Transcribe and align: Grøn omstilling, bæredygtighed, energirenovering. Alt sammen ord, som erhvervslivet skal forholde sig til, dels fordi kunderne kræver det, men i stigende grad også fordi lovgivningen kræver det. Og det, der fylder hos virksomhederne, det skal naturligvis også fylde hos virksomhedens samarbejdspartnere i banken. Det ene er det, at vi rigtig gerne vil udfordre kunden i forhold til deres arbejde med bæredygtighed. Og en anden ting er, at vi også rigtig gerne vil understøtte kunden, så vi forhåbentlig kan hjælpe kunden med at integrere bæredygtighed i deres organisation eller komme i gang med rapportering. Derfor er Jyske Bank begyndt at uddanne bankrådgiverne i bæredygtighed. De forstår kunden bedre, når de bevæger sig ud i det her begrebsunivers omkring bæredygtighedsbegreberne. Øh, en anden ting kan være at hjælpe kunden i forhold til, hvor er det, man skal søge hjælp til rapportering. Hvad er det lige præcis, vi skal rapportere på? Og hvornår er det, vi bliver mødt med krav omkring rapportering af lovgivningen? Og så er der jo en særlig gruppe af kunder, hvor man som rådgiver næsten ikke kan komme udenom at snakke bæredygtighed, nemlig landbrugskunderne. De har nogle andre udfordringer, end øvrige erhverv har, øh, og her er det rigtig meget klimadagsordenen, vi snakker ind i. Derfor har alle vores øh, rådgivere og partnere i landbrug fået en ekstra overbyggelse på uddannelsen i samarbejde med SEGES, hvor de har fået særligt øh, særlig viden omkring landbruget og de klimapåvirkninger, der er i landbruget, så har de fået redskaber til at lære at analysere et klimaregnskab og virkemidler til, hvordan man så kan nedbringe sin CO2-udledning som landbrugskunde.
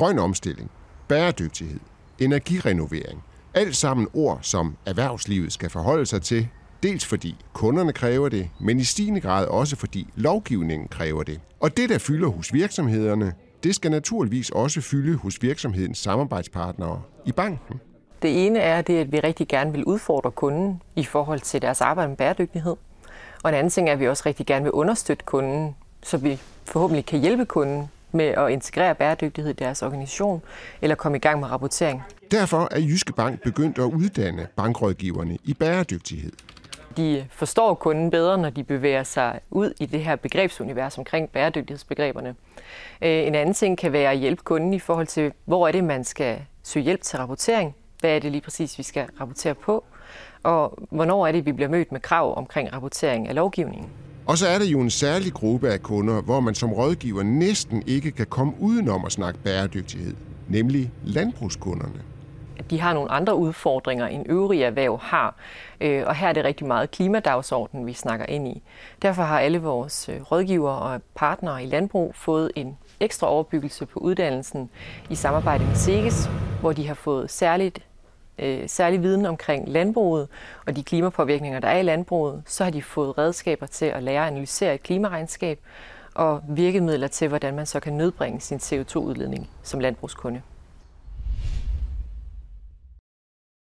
Grøn 0.00 0.18
omstilling, 0.18 0.70
bæredygtighed, 1.08 1.80
energirenovering. 2.18 3.22
Alt 3.54 3.76
sammen 3.76 4.08
ord, 4.14 4.38
som 4.42 4.76
erhvervslivet 4.86 5.52
skal 5.52 5.70
forholde 5.70 6.06
sig 6.06 6.22
til, 6.22 6.48
dels 6.82 7.06
fordi 7.06 7.36
kunderne 7.52 7.92
kræver 7.92 8.28
det, 8.28 8.50
men 8.60 8.80
i 8.80 8.84
stigende 8.84 9.20
grad 9.20 9.46
også 9.46 9.76
fordi 9.76 10.08
lovgivningen 10.16 10.88
kræver 10.88 11.22
det. 11.22 11.40
Og 11.60 11.76
det, 11.76 11.88
der 11.88 11.98
fylder 11.98 12.28
hos 12.28 12.52
virksomhederne, 12.52 13.34
det 13.62 13.74
skal 13.74 13.90
naturligvis 13.90 14.50
også 14.50 14.80
fylde 14.80 15.16
hos 15.16 15.42
virksomhedens 15.42 15.98
samarbejdspartnere 15.98 17.02
i 17.26 17.32
banken. 17.32 17.80
Det 18.22 18.46
ene 18.46 18.58
er 18.58 18.82
det, 18.82 18.98
at 18.98 19.12
vi 19.12 19.20
rigtig 19.20 19.48
gerne 19.48 19.72
vil 19.72 19.84
udfordre 19.84 20.30
kunden 20.30 20.82
i 20.96 21.04
forhold 21.04 21.40
til 21.40 21.62
deres 21.62 21.80
arbejde 21.80 22.08
med 22.08 22.16
bæredygtighed. 22.16 22.76
Og 23.42 23.48
en 23.48 23.54
anden 23.54 23.70
ting 23.70 23.88
er, 23.88 23.92
at 23.92 24.00
vi 24.00 24.08
også 24.08 24.22
rigtig 24.26 24.46
gerne 24.46 24.62
vil 24.62 24.72
understøtte 24.72 25.24
kunden, 25.24 25.76
så 26.02 26.16
vi 26.16 26.40
forhåbentlig 26.64 27.06
kan 27.06 27.20
hjælpe 27.20 27.44
kunden 27.44 27.88
med 28.12 28.26
at 28.26 28.50
integrere 28.50 28.94
bæredygtighed 28.94 29.50
i 29.50 29.54
deres 29.54 29.82
organisation 29.82 30.42
eller 30.82 30.96
komme 30.96 31.18
i 31.18 31.20
gang 31.20 31.40
med 31.40 31.50
rapportering. 31.50 32.02
Derfor 32.30 32.68
er 32.70 32.80
Jyske 32.80 33.12
Bank 33.12 33.42
begyndt 33.42 33.78
at 33.78 33.84
uddanne 33.84 34.46
bankrådgiverne 34.56 35.38
i 35.44 35.54
bæredygtighed. 35.54 36.32
De 36.96 37.26
forstår 37.30 37.74
kunden 37.74 38.10
bedre, 38.10 38.38
når 38.38 38.50
de 38.50 38.64
bevæger 38.64 39.02
sig 39.02 39.40
ud 39.50 39.72
i 39.80 39.86
det 39.86 40.04
her 40.04 40.16
begrebsunivers 40.16 40.98
omkring 40.98 41.30
bæredygtighedsbegreberne. 41.30 42.34
Øh, 43.02 43.26
en 43.26 43.34
anden 43.34 43.54
ting 43.54 43.78
kan 43.78 43.92
være 43.92 44.10
at 44.10 44.18
hjælpe 44.18 44.42
kunden 44.42 44.74
i 44.74 44.78
forhold 44.78 45.06
til, 45.06 45.32
hvor 45.44 45.68
er 45.68 45.72
det, 45.72 45.84
man 45.84 46.04
skal 46.04 46.42
søge 46.62 46.84
hjælp 46.84 47.02
til 47.02 47.18
rapportering. 47.18 47.74
Hvad 48.00 48.10
er 48.10 48.18
det 48.18 48.32
lige 48.32 48.42
præcis, 48.42 48.78
vi 48.78 48.82
skal 48.82 49.06
rapportere 49.20 49.54
på? 49.54 49.84
Og 50.42 50.78
hvornår 50.90 51.26
er 51.26 51.32
det, 51.32 51.46
vi 51.46 51.52
bliver 51.52 51.68
mødt 51.68 51.92
med 51.92 52.00
krav 52.00 52.38
omkring 52.38 52.72
rapportering 52.72 53.28
af 53.28 53.34
lovgivningen? 53.34 53.90
Og 54.30 54.38
så 54.38 54.48
er 54.48 54.58
der 54.58 54.64
jo 54.64 54.80
en 54.80 54.90
særlig 54.90 55.32
gruppe 55.32 55.68
af 55.68 55.82
kunder, 55.82 56.22
hvor 56.22 56.40
man 56.40 56.54
som 56.54 56.72
rådgiver 56.72 57.22
næsten 57.22 57.82
ikke 57.86 58.10
kan 58.10 58.26
komme 58.26 58.52
udenom 58.60 59.04
at 59.04 59.12
snakke 59.12 59.40
bæredygtighed, 59.40 60.14
nemlig 60.48 60.90
landbrugskunderne. 61.04 62.02
De 62.70 62.80
har 62.80 62.94
nogle 62.94 63.10
andre 63.10 63.36
udfordringer, 63.36 64.06
end 64.06 64.26
øvrige 64.28 64.64
erhverv 64.64 65.00
har, 65.02 65.34
øh, 65.80 66.02
og 66.06 66.14
her 66.14 66.28
er 66.28 66.32
det 66.32 66.44
rigtig 66.44 66.66
meget 66.66 66.90
klimadagsordenen, 66.90 67.86
vi 67.86 67.92
snakker 67.92 68.26
ind 68.26 68.48
i. 68.48 68.62
Derfor 69.02 69.22
har 69.22 69.40
alle 69.40 69.58
vores 69.58 70.08
øh, 70.08 70.22
rådgivere 70.22 70.78
og 70.78 71.02
partnere 71.14 71.62
i 71.64 71.66
landbrug 71.66 72.14
fået 72.14 72.52
en 72.56 72.76
ekstra 73.00 73.26
overbyggelse 73.26 73.86
på 73.86 73.98
uddannelsen 73.98 74.70
i 75.10 75.14
samarbejde 75.14 75.64
med 75.64 75.74
SEGES, 75.74 76.30
hvor 76.60 76.72
de 76.72 76.86
har 76.86 76.94
fået 76.94 77.30
særligt 77.30 77.78
øh, 78.42 78.68
særlig 78.68 79.02
viden 79.02 79.26
omkring 79.26 79.68
landbruget 79.68 80.28
og 80.66 80.76
de 80.76 80.82
klimapåvirkninger, 80.82 81.60
der 81.60 81.68
er 81.68 81.78
i 81.78 81.82
landbruget, 81.82 82.42
så 82.46 82.64
har 82.64 82.70
de 82.70 82.82
fået 82.82 83.18
redskaber 83.18 83.66
til 83.66 83.86
at 83.86 84.02
lære 84.02 84.22
at 84.22 84.32
analysere 84.32 84.74
et 84.74 84.82
klimaregnskab 84.82 85.58
og 86.14 86.42
virkemidler 86.48 87.08
til, 87.08 87.28
hvordan 87.28 87.56
man 87.56 87.66
så 87.66 87.80
kan 87.80 87.92
nedbringe 87.92 88.40
sin 88.40 88.58
CO2-udledning 88.58 89.50
som 89.62 89.80
landbrugskunde. 89.80 90.42